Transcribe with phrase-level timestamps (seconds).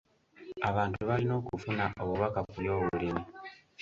[0.69, 3.23] Abantu balina okufuna obubaka ku by'obulimi.